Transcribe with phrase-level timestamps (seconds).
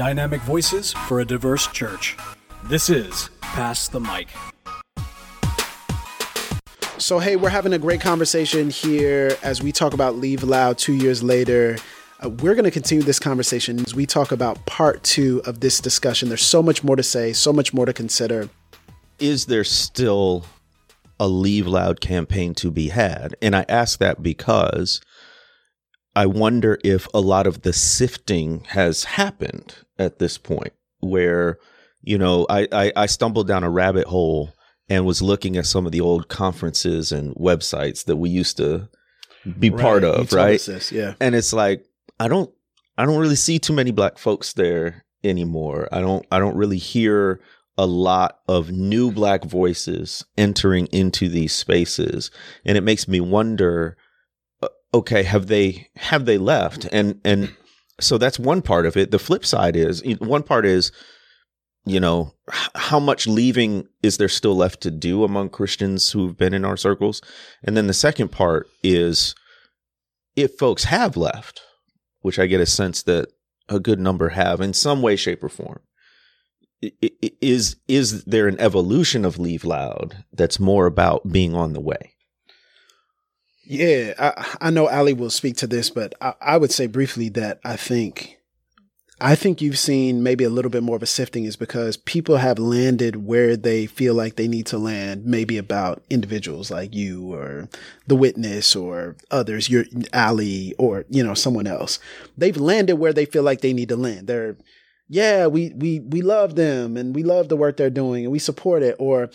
[0.00, 2.16] Dynamic voices for a diverse church.
[2.64, 4.28] This is Pass the Mic.
[6.96, 10.94] So, hey, we're having a great conversation here as we talk about Leave Loud two
[10.94, 11.76] years later.
[12.24, 15.80] Uh, we're going to continue this conversation as we talk about part two of this
[15.80, 16.28] discussion.
[16.28, 18.48] There's so much more to say, so much more to consider.
[19.18, 20.46] Is there still
[21.18, 23.36] a Leave Loud campaign to be had?
[23.42, 25.02] And I ask that because
[26.16, 31.58] I wonder if a lot of the sifting has happened at this point where,
[32.02, 34.54] you know, I, I, I stumbled down a rabbit hole
[34.88, 38.88] and was looking at some of the old conferences and websites that we used to
[39.58, 39.80] be right.
[39.80, 40.60] part of, right?
[40.60, 41.14] This, yeah.
[41.20, 41.84] And it's like
[42.18, 42.52] I don't
[42.98, 45.88] I don't really see too many black folks there anymore.
[45.92, 47.40] I don't I don't really hear
[47.78, 52.30] a lot of new black voices entering into these spaces
[52.64, 53.96] and it makes me wonder
[54.62, 56.88] uh, okay, have they have they left?
[56.90, 57.54] And and
[58.00, 59.10] so that's one part of it.
[59.10, 60.92] The flip side is one part is
[61.84, 62.34] you know,
[62.74, 66.76] how much leaving is there still left to do among Christians who've been in our
[66.76, 67.22] circles?
[67.62, 69.34] And then the second part is
[70.36, 71.60] if folks have left,
[72.20, 73.28] which I get a sense that
[73.68, 75.80] a good number have in some way, shape, or form,
[77.40, 82.14] is is there an evolution of Leave Loud that's more about being on the way?
[83.72, 87.28] Yeah, I, I know Ally will speak to this, but I, I would say briefly
[87.28, 88.40] that I think
[89.20, 92.38] I think you've seen maybe a little bit more of a sifting is because people
[92.38, 97.32] have landed where they feel like they need to land, maybe about individuals like you
[97.32, 97.68] or
[98.08, 102.00] the witness or others, your Ally or, you know, someone else.
[102.36, 104.26] They've landed where they feel like they need to land.
[104.26, 104.56] They're,
[105.08, 108.40] yeah, we, we, we love them and we love the work they're doing and we
[108.40, 108.96] support it.
[108.98, 109.30] Or,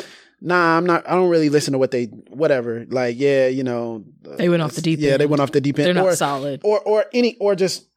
[0.46, 2.86] nah, I'm not, I don't really listen to what they, whatever.
[2.90, 5.08] Like, yeah, you know, they went off the deep end.
[5.08, 5.98] Yeah, they went off the deep end.
[5.98, 6.62] They're or, not solid.
[6.64, 7.88] Or, or any, or just,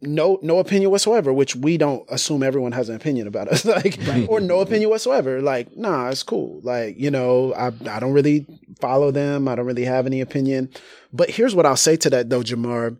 [0.00, 3.98] no no opinion whatsoever which we don't assume everyone has an opinion about us like
[4.06, 4.26] right.
[4.28, 8.44] or no opinion whatsoever like nah it's cool like you know I, I don't really
[8.80, 10.68] follow them i don't really have any opinion
[11.12, 12.98] but here's what i'll say to that though Jemar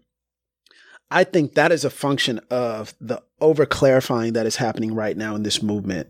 [1.10, 5.34] i think that is a function of the over clarifying that is happening right now
[5.34, 6.08] in this movement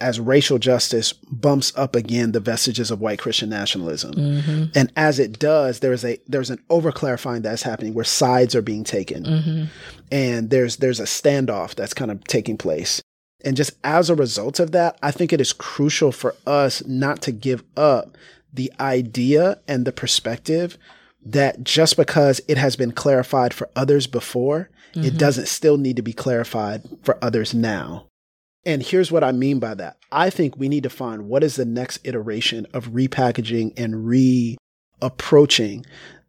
[0.00, 4.14] as racial justice bumps up again the vestiges of white Christian nationalism.
[4.14, 4.64] Mm-hmm.
[4.74, 8.84] And as it does, there's a there's an overclarifying that's happening where sides are being
[8.84, 9.24] taken.
[9.24, 9.64] Mm-hmm.
[10.10, 13.02] And there's there's a standoff that's kind of taking place.
[13.44, 17.22] And just as a result of that, I think it is crucial for us not
[17.22, 18.16] to give up
[18.52, 20.76] the idea and the perspective
[21.24, 25.06] that just because it has been clarified for others before, mm-hmm.
[25.06, 28.07] it doesn't still need to be clarified for others now.
[28.68, 29.96] And here's what I mean by that.
[30.12, 33.94] I think we need to find what is the next iteration of repackaging and
[35.00, 35.86] reapproaching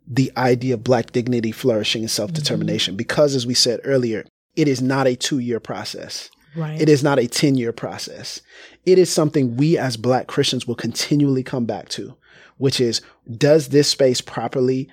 [0.07, 2.93] the idea of Black dignity, flourishing, and self determination.
[2.93, 2.97] Mm-hmm.
[2.97, 6.29] Because, as we said earlier, it is not a two year process.
[6.55, 6.79] Right.
[6.79, 8.41] It is not a 10 year process.
[8.85, 12.15] It is something we as Black Christians will continually come back to,
[12.57, 14.89] which is does this space properly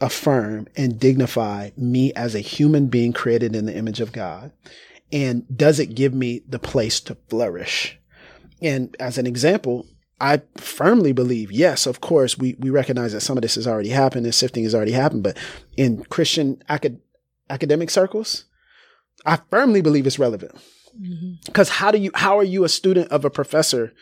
[0.00, 4.50] affirm and dignify me as a human being created in the image of God?
[5.12, 7.98] And does it give me the place to flourish?
[8.60, 9.86] And as an example,
[10.20, 13.90] I firmly believe, yes, of course, we, we recognize that some of this has already
[13.90, 15.36] happened this sifting has already happened, but
[15.76, 17.00] in Christian acad-
[17.48, 18.44] academic circles,
[19.24, 20.52] I firmly believe it's relevant.
[21.46, 21.84] Because mm-hmm.
[21.84, 23.92] how do you, how are you a student of a professor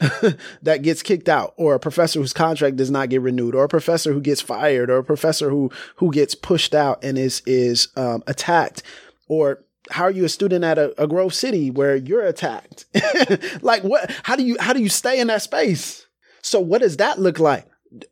[0.62, 3.68] that gets kicked out or a professor whose contract does not get renewed or a
[3.68, 7.88] professor who gets fired or a professor who, who gets pushed out and is, is,
[7.96, 8.82] um, attacked
[9.28, 12.86] or how are you a student at a, a Grove City where you're attacked?
[13.62, 14.10] like what?
[14.22, 16.06] How do you how do you stay in that space?
[16.42, 17.66] So what does that look like?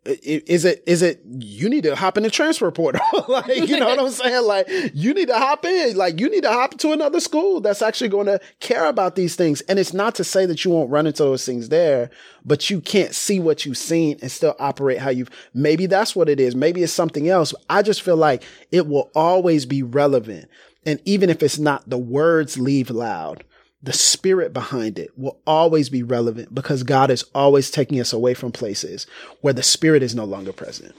[0.05, 3.01] Is it is it you need to hop in the transfer portal?
[3.29, 4.45] like you know what I'm saying?
[4.45, 5.97] Like you need to hop in.
[5.97, 9.37] Like you need to hop to another school that's actually going to care about these
[9.37, 9.61] things.
[9.63, 12.11] And it's not to say that you won't run into those things there,
[12.45, 15.31] but you can't see what you've seen and still operate how you've.
[15.55, 16.57] Maybe that's what it is.
[16.57, 17.55] Maybe it's something else.
[17.71, 20.49] I just feel like it will always be relevant.
[20.89, 23.45] And even if it's not the words leave loud,
[23.83, 28.33] the spirit behind it will always be relevant because God is always taking us away
[28.33, 29.07] from places
[29.43, 30.95] where the spirit is no longer present.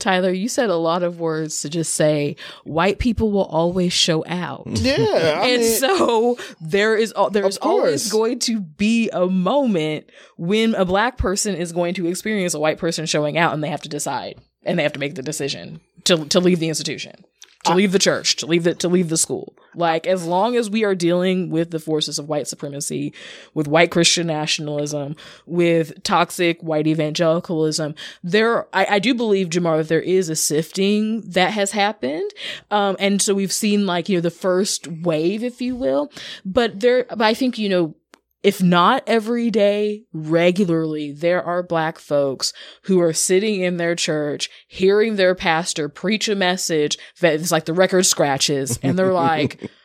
[0.00, 2.34] Tyler, you said a lot of words to just say
[2.64, 4.66] white people will always show out.
[4.82, 4.96] Yeah.
[5.40, 10.84] I and mean, so there is there's always going to be a moment when a
[10.84, 13.88] black person is going to experience a white person showing out and they have to
[13.88, 17.24] decide and they have to make the decision to to leave the institution.
[17.64, 19.54] To leave the church, to leave the to leave the school.
[19.74, 23.14] Like as long as we are dealing with the forces of white supremacy,
[23.54, 25.14] with white Christian nationalism,
[25.46, 27.94] with toxic white evangelicalism,
[28.24, 32.30] there I, I do believe, Jemar, that there is a sifting that has happened.
[32.70, 36.10] Um, and so we've seen like, you know, the first wave, if you will.
[36.44, 37.94] But there but I think, you know,
[38.42, 42.52] if not every day, regularly, there are black folks
[42.82, 47.66] who are sitting in their church, hearing their pastor preach a message that is like
[47.66, 49.70] the record scratches, and they're like,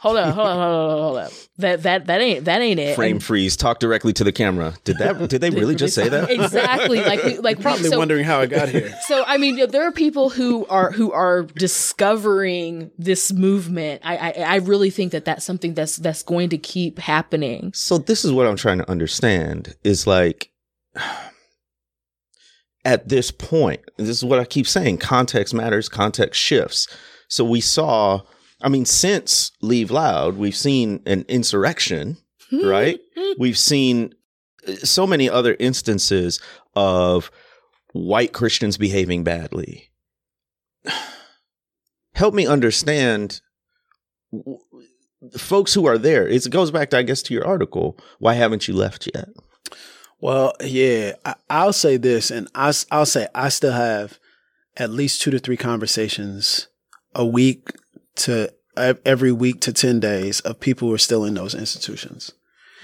[0.00, 1.30] hold on, hold on, hold on, hold on.
[1.58, 2.94] That that that ain't that ain't it.
[2.94, 3.56] Frame and, freeze.
[3.56, 4.74] Talk directly to the camera.
[4.84, 5.28] Did that?
[5.28, 6.28] Did they really just say that?
[6.38, 7.02] Exactly.
[7.02, 8.94] Like we, like probably so, wondering how I got here.
[9.06, 14.02] So I mean, there are people who are who are discovering this movement.
[14.04, 17.72] I, I I really think that that's something that's that's going to keep happening.
[17.74, 19.76] So this is what I'm trying to understand.
[19.84, 20.50] Is like.
[22.84, 26.88] At this point, this is what I keep saying context matters, context shifts.
[27.28, 28.22] So we saw
[28.60, 32.16] I mean, since Leave Loud, we've seen an insurrection,
[32.64, 32.98] right?
[33.38, 34.14] we've seen
[34.66, 36.40] uh, so many other instances
[36.74, 37.30] of
[37.92, 39.90] white Christians behaving badly.
[42.14, 43.40] Help me understand
[45.36, 46.26] folks who are there.
[46.26, 47.98] It goes back, to, I guess, to your article.
[48.18, 49.28] Why haven't you left yet?
[50.20, 51.12] Well, yeah,
[51.48, 54.18] I, will say this, and I, I'll say I still have
[54.76, 56.66] at least two to three conversations
[57.14, 57.70] a week
[58.18, 62.32] to every week to 10 days of people who are still in those institutions.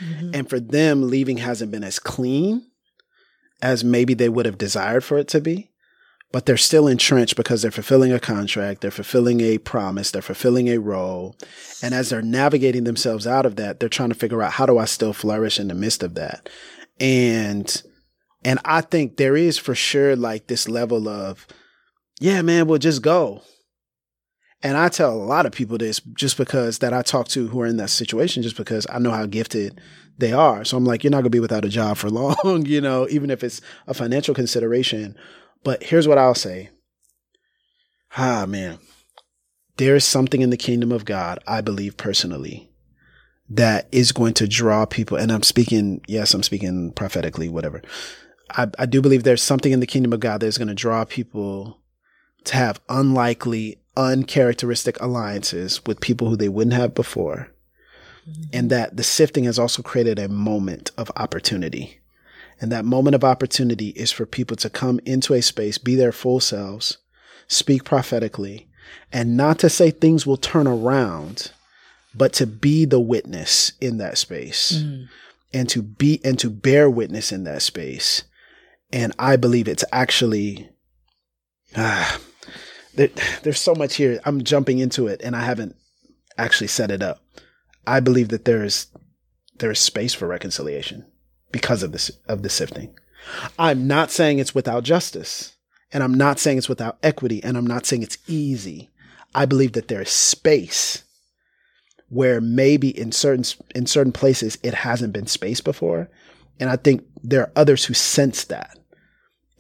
[0.03, 0.31] Mm-hmm.
[0.35, 2.67] And for them, leaving hasn't been as clean
[3.63, 5.71] as maybe they would have desired for it to be.
[6.33, 10.69] But they're still entrenched because they're fulfilling a contract, they're fulfilling a promise, they're fulfilling
[10.69, 11.37] a role.
[11.81, 14.77] And as they're navigating themselves out of that, they're trying to figure out how do
[14.77, 16.49] I still flourish in the midst of that?
[16.99, 17.83] And
[18.45, 21.47] and I think there is for sure like this level of,
[22.21, 23.43] yeah, man, we'll just go.
[24.65, 27.61] And I tell a lot of people this just because that I talk to who
[27.61, 29.79] are in that situation, just because I know how gifted
[30.17, 30.65] they are.
[30.65, 32.09] So I'm like, you're not going to be without a job for
[32.45, 35.17] long, you know, even if it's a financial consideration.
[35.65, 36.71] But here's what I'll say.
[38.17, 38.79] Ah, man,
[39.77, 42.71] there is something in the kingdom of God, I believe personally,
[43.51, 45.19] that is going to draw people.
[45.19, 47.83] And I'm speaking, yes, I'm speaking prophetically, whatever.
[48.51, 51.05] I, I do believe there's something in the kingdom of God that's going to draw
[51.05, 51.83] people
[52.45, 57.51] to have unlikely uncharacteristic alliances with people who they wouldn't have before.
[58.29, 58.43] Mm-hmm.
[58.53, 62.01] And that the sifting has also created a moment of opportunity.
[62.61, 66.13] And that moment of opportunity is for people to come into a space, be their
[66.13, 66.99] full selves,
[67.49, 68.69] speak prophetically,
[69.13, 71.53] and not to say things will turn around,
[72.15, 75.09] but to be the witness in that space mm.
[75.53, 78.25] and to be and to bear witness in that space.
[78.93, 80.71] And I believe it's actually
[81.77, 82.19] ah,
[82.97, 83.11] there,
[83.43, 84.21] there's so much here.
[84.25, 85.77] I'm jumping into it and I haven't
[86.39, 87.21] actually set it up.
[87.87, 88.87] I believe that there is
[89.59, 91.05] there is space for reconciliation
[91.53, 92.97] because of this of the sifting.
[93.59, 95.55] I'm not saying it's without justice,
[95.93, 98.91] and I'm not saying it's without equity, and I'm not saying it's easy.
[99.35, 101.05] I believe that there is space
[102.09, 103.45] where maybe in certain
[103.75, 106.09] in certain places it hasn't been space before,
[106.61, 108.79] and I think there are others who sense that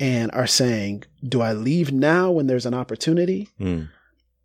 [0.04, 3.48] and are saying, do I leave now when there's an opportunity?
[3.58, 3.88] Mm.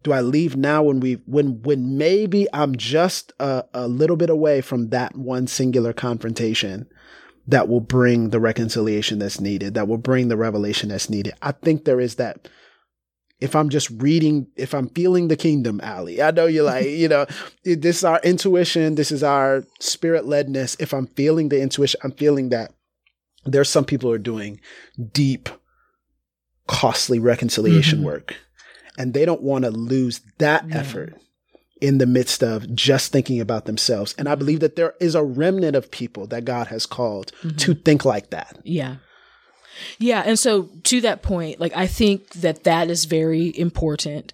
[0.03, 4.29] Do I leave now when we when when maybe I'm just a, a little bit
[4.29, 6.87] away from that one singular confrontation
[7.45, 11.33] that will bring the reconciliation that's needed, that will bring the revelation that's needed.
[11.41, 12.47] I think there is that
[13.41, 17.09] if I'm just reading, if I'm feeling the kingdom, Ally, I know you're like, you
[17.09, 17.25] know,
[17.65, 20.77] this is our intuition, this is our spirit ledness.
[20.79, 22.71] If I'm feeling the intuition, I'm feeling that
[23.51, 24.59] there's some people who are doing
[25.13, 25.49] deep,
[26.67, 28.07] costly reconciliation mm-hmm.
[28.07, 28.35] work,
[28.97, 30.77] and they don't want to lose that yeah.
[30.77, 31.15] effort
[31.81, 34.13] in the midst of just thinking about themselves.
[34.17, 37.55] And I believe that there is a remnant of people that God has called mm-hmm.
[37.55, 38.59] to think like that.
[38.63, 38.97] Yeah.
[39.97, 40.23] Yeah.
[40.25, 44.33] And so to that point, like, I think that that is very important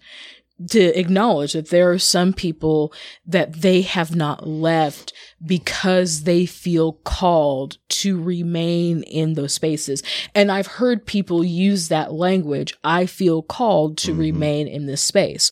[0.69, 2.93] to acknowledge that there are some people
[3.25, 5.13] that they have not left
[5.45, 10.01] because they feel called to remain in those spaces.
[10.33, 12.73] And I've heard people use that language.
[12.83, 14.19] I feel called to mm-hmm.
[14.19, 15.51] remain in this space.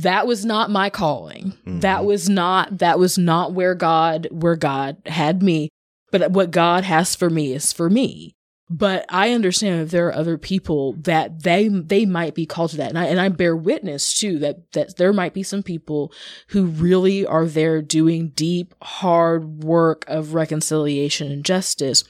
[0.00, 1.52] That was not my calling.
[1.66, 1.80] Mm-hmm.
[1.80, 5.68] That was not, that was not where God, where God had me.
[6.10, 8.34] But what God has for me is for me.
[8.70, 12.76] But I understand that there are other people that they they might be called to
[12.78, 16.12] that, and I and I bear witness too that that there might be some people
[16.48, 22.04] who really are there doing deep, hard work of reconciliation and justice.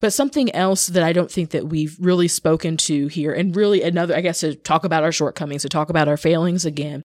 [0.00, 3.82] But something else that I don't think that we've really spoken to here, and really
[3.82, 7.02] another, I guess, to talk about our shortcomings, to talk about our failings again,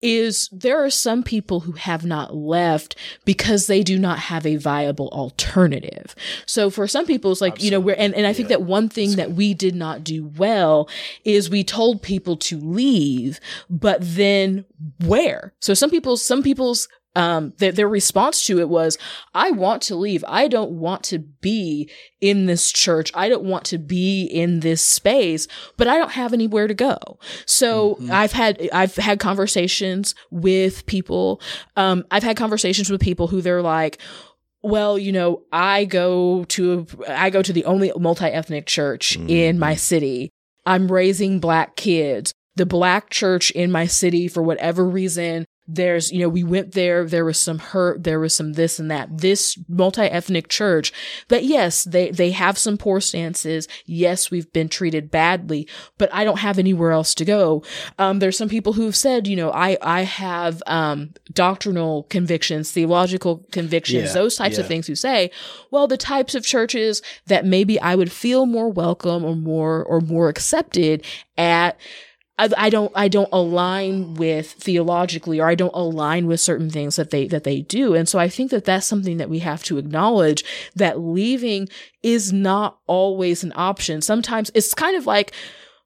[0.00, 4.56] is there are some people who have not left because they do not have a
[4.56, 6.14] viable alternative.
[6.46, 7.66] So for some people, it's like, Absolutely.
[7.66, 10.26] you know, we're, and, and I think that one thing that we did not do
[10.36, 10.88] well
[11.24, 14.64] is we told people to leave, but then
[15.04, 15.52] where?
[15.60, 18.98] So some people, some people's um, their, their response to it was,
[19.34, 20.24] I want to leave.
[20.28, 23.10] I don't want to be in this church.
[23.14, 27.18] I don't want to be in this space, but I don't have anywhere to go.
[27.44, 28.12] So mm-hmm.
[28.12, 31.40] I've had, I've had conversations with people.
[31.76, 33.98] Um, I've had conversations with people who they're like,
[34.62, 39.28] well, you know, I go to, I go to the only multi-ethnic church mm-hmm.
[39.28, 40.30] in my city.
[40.66, 42.32] I'm raising black kids.
[42.56, 47.04] The black church in my city, for whatever reason, there's, you know, we went there,
[47.04, 49.18] there was some hurt, there was some this and that.
[49.18, 50.92] This multi-ethnic church,
[51.28, 53.68] but yes, they, they have some poor stances.
[53.84, 57.62] Yes, we've been treated badly, but I don't have anywhere else to go.
[57.98, 63.46] Um, there's some people who've said, you know, I, I have, um, doctrinal convictions, theological
[63.52, 64.62] convictions, yeah, those types yeah.
[64.62, 65.30] of things who say,
[65.70, 70.00] well, the types of churches that maybe I would feel more welcome or more, or
[70.00, 71.04] more accepted
[71.36, 71.78] at,
[72.38, 76.96] I, I don't I don't align with theologically or I don't align with certain things
[76.96, 79.64] that they that they do and so I think that that's something that we have
[79.64, 80.44] to acknowledge
[80.76, 81.68] that leaving
[82.02, 85.32] is not always an option sometimes it's kind of like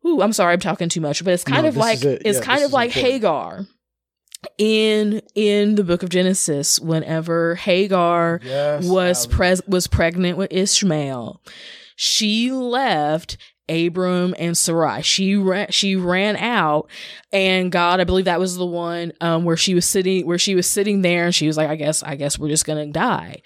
[0.06, 2.22] ooh I'm sorry I'm talking too much but it's kind no, of like it.
[2.24, 3.12] it's yeah, kind of like important.
[3.12, 3.66] Hagar
[4.58, 11.40] in in the book of Genesis whenever Hagar yes, was pres was pregnant with Ishmael
[11.96, 13.38] she left
[13.68, 15.02] Abram and Sarai.
[15.02, 16.90] She ran, she ran out
[17.32, 20.54] and God, I believe that was the one, um, where she was sitting, where she
[20.54, 22.92] was sitting there and she was like, I guess, I guess we're just going to
[22.92, 23.42] die.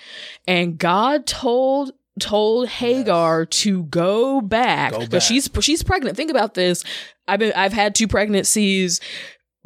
[0.46, 3.60] And God told, told Hagar yes.
[3.62, 6.16] to go back because she's, she's pregnant.
[6.16, 6.82] Think about this.
[7.28, 9.00] I've been, I've had two pregnancies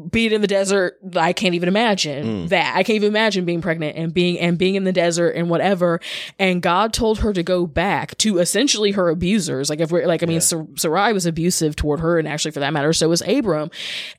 [0.09, 2.49] being in the desert, I can't even imagine mm.
[2.49, 2.75] that.
[2.77, 6.01] I can't even imagine being pregnant and being and being in the desert and whatever.
[6.39, 9.71] And God told her to go back to essentially her abusers.
[9.71, 10.63] Like if we're like, I mean, yeah.
[10.77, 13.71] Sarai was abusive toward her, and actually for that matter, so was Abram.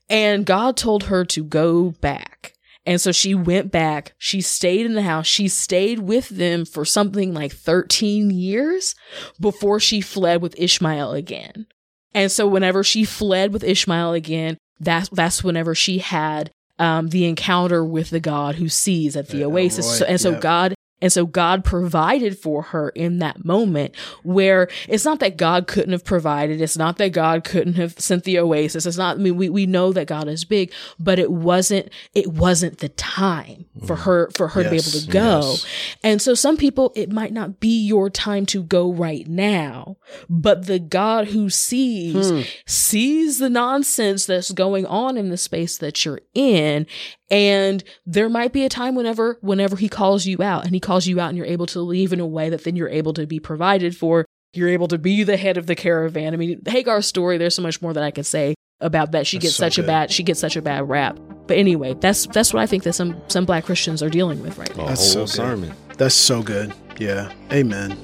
[0.09, 2.53] And God told her to go back.
[2.85, 4.13] And so she went back.
[4.17, 5.27] She stayed in the house.
[5.27, 8.95] She stayed with them for something like 13 years
[9.39, 11.67] before she fled with Ishmael again.
[12.13, 17.25] And so whenever she fled with Ishmael again, that's that's whenever she had um, the
[17.25, 19.87] encounter with the God who sees at the yeah, oasis.
[19.87, 19.95] Right.
[19.97, 20.41] So, and so yep.
[20.41, 25.67] God and so God provided for her in that moment where it's not that God
[25.67, 26.61] couldn't have provided.
[26.61, 28.85] It's not that God couldn't have sent the oasis.
[28.85, 32.27] It's not, I mean, we, we know that God is big, but it wasn't, it
[32.27, 34.03] wasn't the time for mm.
[34.03, 35.39] her, for her yes, to be able to go.
[35.51, 35.65] Yes.
[36.03, 39.97] And so some people, it might not be your time to go right now,
[40.29, 42.41] but the God who sees, hmm.
[42.65, 46.85] sees the nonsense that's going on in the space that you're in
[47.31, 51.07] and there might be a time whenever, whenever he calls you out and he calls
[51.07, 53.25] you out and you're able to leave in a way that then you're able to
[53.25, 54.25] be provided for.
[54.53, 56.33] You're able to be the head of the caravan.
[56.33, 59.25] I mean, Hagar's story, there's so much more that I can say about that.
[59.25, 59.85] She that's gets so such good.
[59.85, 61.17] a bad, she gets such a bad rap.
[61.47, 64.57] But anyway, that's, that's what I think that some, some black Christians are dealing with
[64.57, 64.87] right now.
[64.87, 65.73] That's so good.
[65.97, 66.73] That's so good.
[66.99, 67.31] Yeah.
[67.53, 67.97] Amen.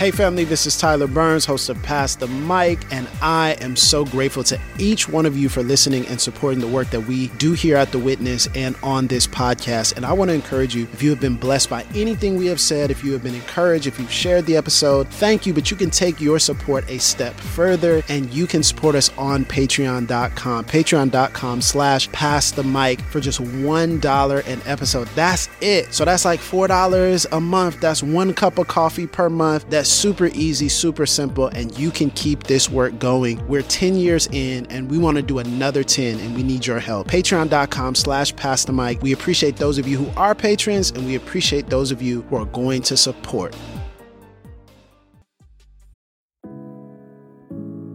[0.00, 4.06] Hey, family, this is Tyler Burns, host of Pass the Mic, and I am so
[4.06, 7.52] grateful to each one of you for listening and supporting the work that we do
[7.52, 9.96] here at The Witness and on this podcast.
[9.96, 12.62] And I want to encourage you if you have been blessed by anything we have
[12.62, 15.52] said, if you have been encouraged, if you've shared the episode, thank you.
[15.52, 19.44] But you can take your support a step further and you can support us on
[19.44, 25.08] patreon.com, patreon.com slash pass the mic for just $1 an episode.
[25.08, 25.92] That's it.
[25.92, 27.80] So that's like $4 a month.
[27.82, 29.68] That's one cup of coffee per month.
[29.68, 33.46] That's super easy, super simple, and you can keep this work going.
[33.46, 36.78] We're 10 years in and we want to do another 10 and we need your
[36.78, 37.08] help.
[37.08, 39.02] Patreon.com slash pass the mic.
[39.02, 42.36] We appreciate those of you who are patrons and we appreciate those of you who
[42.36, 43.56] are going to support.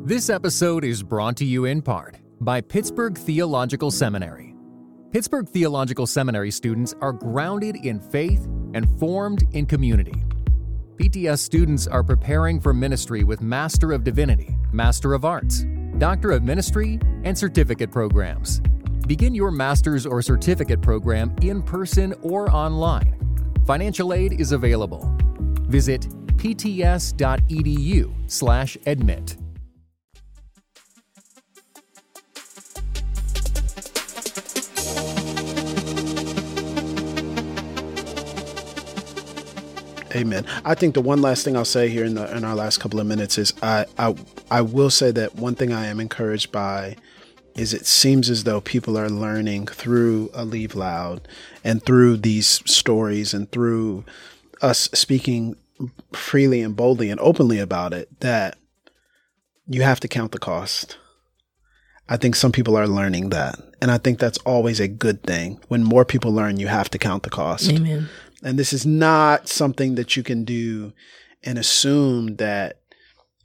[0.04, 4.56] This episode is brought to you in part by Pittsburgh Theological Seminary.
[5.12, 10.25] Pittsburgh Theological Seminary students are grounded in faith and formed in community.
[10.98, 15.66] PTS students are preparing for ministry with Master of Divinity, Master of Arts,
[15.98, 18.62] Doctor of Ministry, and certificate programs.
[19.06, 23.14] Begin your master's or certificate program in person or online.
[23.68, 25.14] Financial aid is available.
[25.68, 29.38] Visit pts.edu/admit.
[40.16, 40.46] Amen.
[40.64, 43.00] I think the one last thing I'll say here in the in our last couple
[43.00, 44.16] of minutes is I I
[44.50, 46.96] I will say that one thing I am encouraged by
[47.56, 51.28] is it seems as though people are learning through a leave loud
[51.64, 54.04] and through these stories and through
[54.62, 55.56] us speaking
[56.12, 58.58] freely and boldly and openly about it that
[59.68, 60.98] you have to count the cost.
[62.08, 63.60] I think some people are learning that.
[63.82, 65.60] And I think that's always a good thing.
[65.68, 67.72] When more people learn, you have to count the cost.
[67.72, 68.10] Amen.
[68.46, 70.94] And this is not something that you can do
[71.44, 72.80] and assume that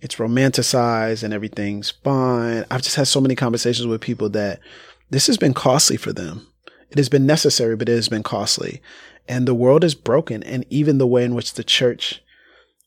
[0.03, 2.67] it's romanticized and everything's fine.
[2.71, 4.61] I've just had so many conversations with people that
[5.09, 6.47] this has been costly for them.
[6.91, 8.83] It has been necessary, but it has been costly.
[9.27, 10.43] And the world is broken.
[10.43, 12.23] And even the way in which the church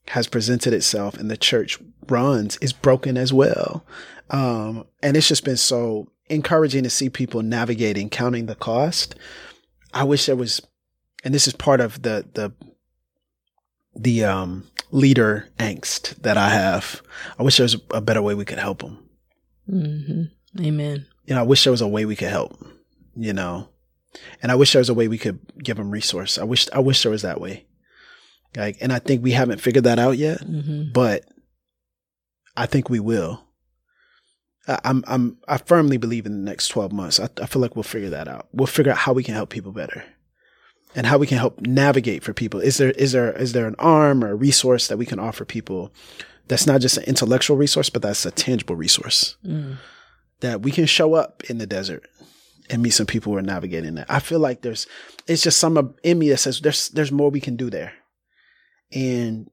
[0.10, 3.84] has presented itself and the church runs is broken as well.
[4.30, 9.16] Um, and it's just been so encouraging to see people navigating, counting the cost.
[9.96, 10.62] I wish there was,
[11.24, 12.54] and this is part of the, the,
[13.96, 17.02] the, um, leader angst that I have.
[17.40, 19.00] I wish there was a better way we could help them.
[19.68, 20.64] Mm-hmm.
[20.64, 21.08] Amen.
[21.26, 22.64] You know, I wish there was a way we could help,
[23.16, 23.70] you know,
[24.44, 26.38] and I wish there was a way we could give them resource.
[26.38, 27.66] I wish, I wish there was that way.
[28.56, 30.92] Like, and I think we haven't figured that out yet, Mm-hmm.
[30.94, 31.26] but
[32.56, 33.44] I think we will.
[34.68, 37.20] I, I'm, I'm, I firmly believe in the next 12 months.
[37.20, 38.48] I, I feel like we'll figure that out.
[38.54, 40.04] We'll figure out how we can help people better
[40.96, 42.60] and how we can help navigate for people.
[42.60, 45.46] Is there, is there, is there an arm or a resource that we can offer
[45.46, 45.92] people
[46.48, 49.78] that's not just an intellectual resource, but that's a tangible resource Mm.
[50.42, 52.04] that we can show up in the desert
[52.70, 54.08] and meet some people who are navigating that.
[54.10, 54.88] I feel like there's,
[55.28, 57.94] it's just some in me that says there's, there's more we can do there.
[58.94, 59.50] And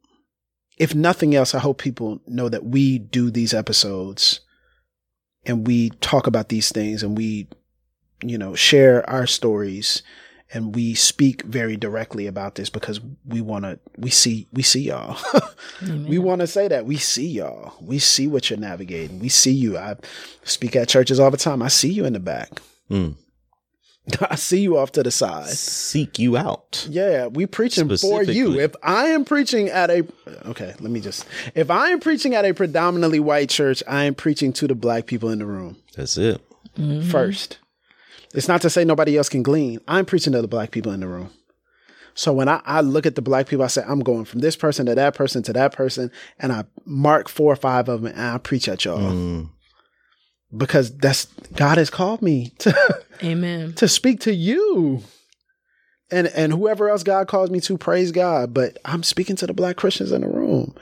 [0.79, 4.41] if nothing else, I hope people know that we do these episodes
[5.47, 7.49] and we talk about these things and we,
[8.23, 10.03] you know, share our stories
[10.53, 14.83] and we speak very directly about this because we want to, we see, we see
[14.83, 15.19] y'all.
[15.83, 17.73] We want to say that we see y'all.
[17.81, 19.19] We see what you're navigating.
[19.19, 19.79] We see you.
[19.79, 19.97] I
[20.45, 21.63] speak at churches all the time.
[21.63, 22.61] I see you in the back.
[22.91, 23.15] Mm.
[24.31, 25.49] I see you off to the side.
[25.49, 26.87] Seek you out.
[26.91, 28.59] Yeah, we preaching for you.
[28.59, 30.07] If I am preaching at a
[30.47, 34.15] okay, let me just if I am preaching at a predominantly white church, I am
[34.15, 36.41] preaching to the black people in the room That's it.
[37.11, 37.59] first.
[38.35, 39.81] It's not to say nobody else can glean.
[39.89, 41.31] I'm preaching to the black people in the room.
[42.15, 44.57] So when I, I look at the black people, I say, I'm going from this
[44.57, 48.13] person to that person to that person, and I mark four or five of them
[48.13, 48.99] and I preach at y'all.
[48.99, 49.51] Mm.
[50.57, 53.73] Because that's God has called me to Amen.
[53.75, 55.03] to speak to you.
[56.11, 58.53] And and whoever else God calls me to, praise God.
[58.53, 60.75] But I'm speaking to the black Christians in the room.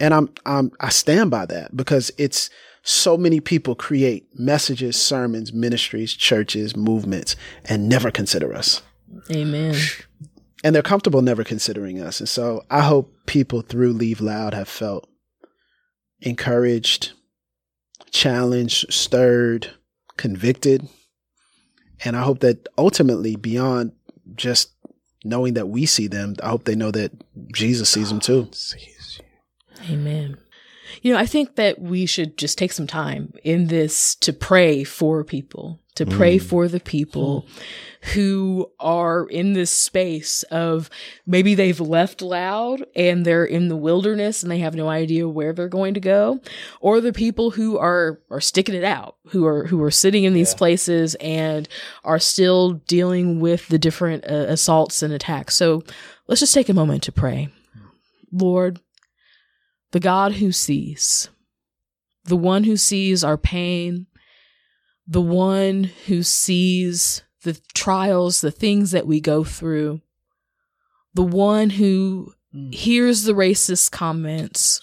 [0.00, 2.50] And I'm I'm I stand by that because it's
[2.82, 8.82] so many people create messages, sermons, ministries, churches, movements, and never consider us.
[9.30, 9.76] Amen.
[10.64, 12.20] And they're comfortable never considering us.
[12.20, 15.08] And so I hope people through Leave Loud have felt
[16.20, 17.12] encouraged,
[18.10, 19.70] challenged, stirred,
[20.16, 20.88] convicted.
[22.04, 23.92] And I hope that ultimately, beyond
[24.34, 24.72] just
[25.24, 27.12] knowing that we see them, I hope they know that
[27.52, 28.48] Jesus sees them too.
[29.88, 30.36] Amen.
[31.02, 34.84] You know, I think that we should just take some time in this to pray
[34.84, 37.44] for people, to pray for the people
[38.14, 40.88] who are in this space of
[41.26, 45.52] maybe they've left loud and they're in the wilderness and they have no idea where
[45.52, 46.40] they're going to go,
[46.80, 50.34] or the people who are are sticking it out, who are who are sitting in
[50.34, 51.68] these places and
[52.04, 55.56] are still dealing with the different uh, assaults and attacks.
[55.56, 55.82] So
[56.28, 57.48] let's just take a moment to pray.
[58.32, 58.80] Lord,
[59.92, 61.28] the God who sees,
[62.24, 64.06] the one who sees our pain,
[65.06, 70.00] the one who sees the trials, the things that we go through,
[71.14, 72.70] the one who hmm.
[72.70, 74.80] hears the racist comments,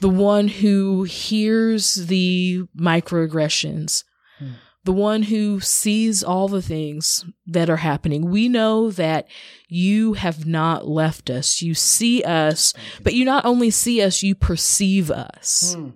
[0.00, 4.04] the one who hears the microaggressions,
[4.38, 4.52] hmm.
[4.84, 8.30] The one who sees all the things that are happening.
[8.30, 9.26] We know that
[9.66, 11.62] you have not left us.
[11.62, 15.74] You see us, but you not only see us, you perceive us.
[15.76, 15.90] Hmm.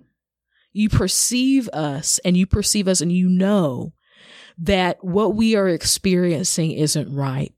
[0.73, 3.93] You perceive us and you perceive us and you know
[4.57, 7.53] that what we are experiencing isn't right.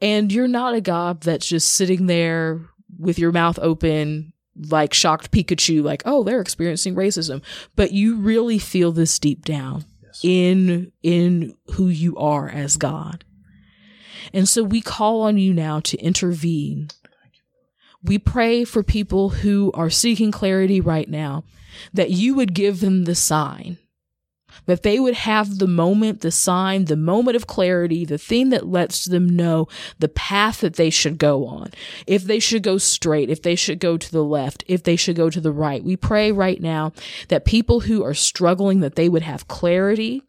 [0.00, 2.60] And you're not a God that's just sitting there
[2.98, 4.32] with your mouth open,
[4.68, 7.42] like shocked Pikachu, like, oh, they're experiencing racism.
[7.76, 9.84] But you really feel this deep down
[10.22, 13.24] in, in who you are as God.
[14.32, 16.88] And so we call on you now to intervene.
[18.02, 21.44] We pray for people who are seeking clarity right now
[21.92, 23.78] that you would give them the sign
[24.66, 28.66] that they would have the moment, the sign, the moment of clarity, the thing that
[28.66, 31.70] lets them know the path that they should go on.
[32.06, 35.16] If they should go straight, if they should go to the left, if they should
[35.16, 35.82] go to the right.
[35.82, 36.92] We pray right now
[37.28, 40.22] that people who are struggling, that they would have clarity,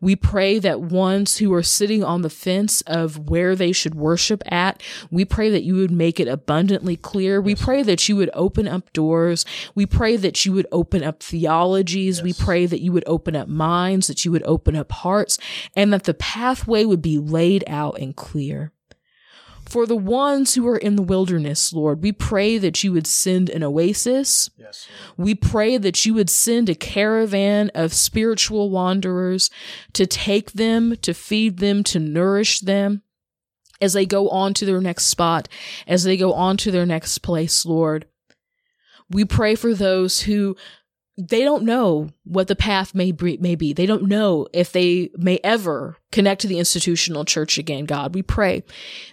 [0.00, 4.42] we pray that ones who are sitting on the fence of where they should worship
[4.46, 7.40] at, we pray that you would make it abundantly clear.
[7.40, 9.44] We pray that you would open up doors.
[9.74, 12.18] We pray that you would open up theologies.
[12.18, 12.24] Yes.
[12.24, 15.38] We pray that you would open up minds, that you would open up hearts,
[15.74, 18.73] and that the pathway would be laid out and clear.
[19.66, 23.48] For the ones who are in the wilderness, Lord, we pray that you would send
[23.48, 24.50] an oasis.
[24.56, 29.50] Yes, we pray that you would send a caravan of spiritual wanderers
[29.94, 33.02] to take them, to feed them, to nourish them
[33.80, 35.48] as they go on to their next spot,
[35.86, 38.06] as they go on to their next place, Lord.
[39.10, 40.56] We pray for those who
[41.16, 43.72] they don't know what the path may be, may be.
[43.72, 47.84] They don't know if they may ever connect to the institutional church again.
[47.84, 48.64] God, we pray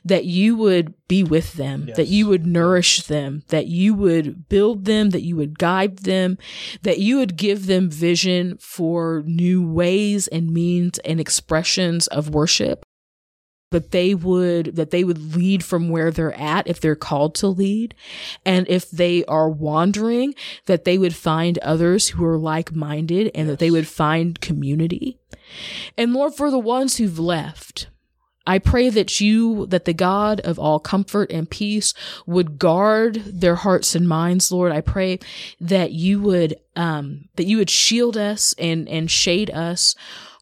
[0.05, 1.97] that you would be with them, yes.
[1.97, 6.39] that you would nourish them, that you would build them, that you would guide them,
[6.81, 12.83] that you would give them vision for new ways and means and expressions of worship
[13.71, 17.47] that they would that they would lead from where they're at if they're called to
[17.47, 17.95] lead
[18.45, 20.35] and if they are wandering
[20.67, 23.53] that they would find others who are like-minded and yes.
[23.53, 25.17] that they would find community
[25.97, 27.87] and lord for the ones who've left
[28.45, 31.93] I pray that you, that the God of all comfort and peace
[32.25, 34.71] would guard their hearts and minds, Lord.
[34.71, 35.19] I pray
[35.59, 39.95] that you would, um, that you would shield us and, and shade us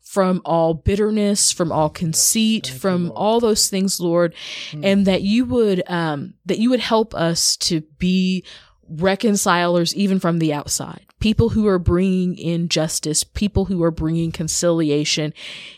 [0.10, 4.34] from all bitterness, from all conceit, from you, all those things, Lord,
[4.72, 4.84] mm.
[4.84, 8.44] and that you would, um, that you would help us to be
[8.90, 14.32] reconcilers even from the outside people who are bringing in justice, people who are bringing
[14.32, 15.34] conciliation,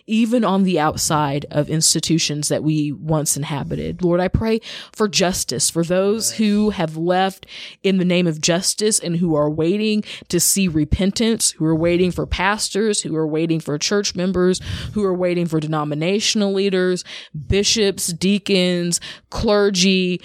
[0.05, 4.03] even on the outside of institutions that we once inhabited.
[4.03, 4.59] Lord, I pray
[4.93, 7.45] for justice for those who have left
[7.83, 12.11] in the name of justice and who are waiting to see repentance, who are waiting
[12.11, 14.61] for pastors, who are waiting for church members,
[14.93, 17.03] who are waiting for denominational leaders,
[17.47, 20.21] bishops, deacons, clergy,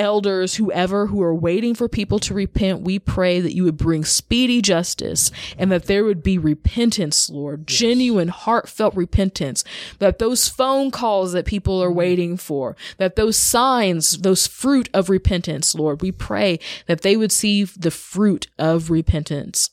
[0.00, 4.04] elders, whoever who are waiting for people to repent, we pray that you would bring
[4.04, 7.78] speedy justice and that there would be repentance, Lord, yes.
[7.78, 9.62] genuine, heartfelt repentance,
[9.98, 11.96] that those phone calls that people are mm.
[11.96, 17.30] waiting for, that those signs, those fruit of repentance, Lord, we pray that they would
[17.30, 19.70] see the fruit of repentance.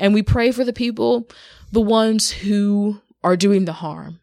[0.00, 1.28] And we pray for the people,
[1.70, 4.20] the ones who are doing the harm.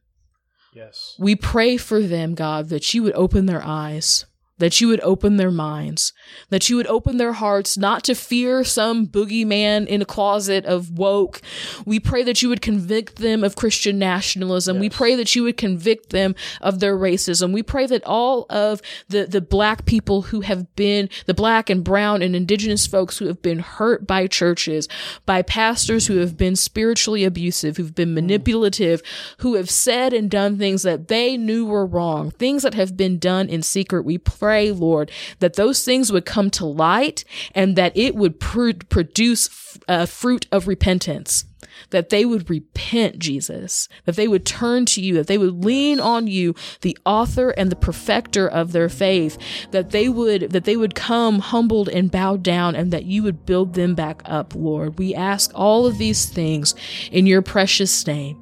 [0.73, 1.15] Yes.
[1.19, 4.25] We pray for them, God, that you would open their eyes
[4.63, 6.13] that you would open their minds,
[6.49, 10.89] that you would open their hearts not to fear some boogeyman in a closet of
[10.97, 11.41] woke.
[11.85, 14.77] We pray that you would convict them of Christian nationalism.
[14.77, 14.81] Yes.
[14.81, 17.51] We pray that you would convict them of their racism.
[17.51, 21.83] We pray that all of the, the black people who have been, the black and
[21.83, 24.87] brown and indigenous folks who have been hurt by churches,
[25.25, 28.13] by pastors who have been spiritually abusive, who've been mm.
[28.13, 29.01] manipulative,
[29.39, 33.19] who have said and done things that they knew were wrong, things that have been
[33.19, 34.05] done in secret.
[34.05, 38.39] We pray pray, Lord, that those things would come to light and that it would
[38.39, 39.49] pr- produce
[39.87, 41.45] a uh, fruit of repentance.
[41.89, 45.99] That they would repent, Jesus, that they would turn to you, that they would lean
[45.99, 49.39] on you, the author and the perfecter of their faith,
[49.71, 53.47] that they would, that they would come humbled and bowed down and that you would
[53.47, 54.99] build them back up, Lord.
[54.99, 56.75] We ask all of these things
[57.11, 58.37] in your precious name.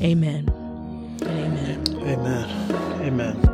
[0.00, 0.48] Amen.
[1.22, 1.84] Amen.
[2.00, 3.02] Amen.
[3.02, 3.53] Amen.